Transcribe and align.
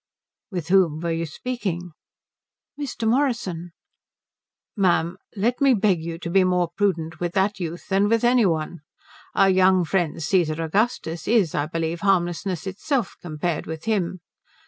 "With 0.49 0.69
whom 0.69 0.99
were 1.01 1.11
you 1.11 1.27
speaking?" 1.27 1.91
"Mr. 2.75 3.07
Morrison." 3.07 3.69
"Ma'am, 4.75 5.15
let 5.35 5.61
me 5.61 5.75
beg 5.75 6.01
you 6.01 6.17
to 6.17 6.29
be 6.31 6.43
more 6.43 6.69
prudent 6.75 7.19
with 7.19 7.33
that 7.35 7.59
youth 7.59 7.87
than 7.89 8.09
with 8.09 8.23
any 8.23 8.47
one. 8.47 8.79
Our 9.35 9.51
young 9.51 9.85
friend 9.85 10.15
Cæsar 10.15 10.57
Augustus 10.57 11.27
is 11.27 11.53
I 11.53 11.67
believe 11.67 11.99
harmlessness 11.99 12.65
itself 12.65 13.13
compared 13.21 13.67
with 13.67 13.85
him. 13.85 14.21